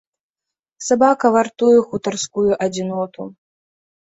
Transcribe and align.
Сабака 0.85 1.27
вартуе 1.35 1.77
хутарскую 1.91 2.49
адзіноту. 2.67 3.21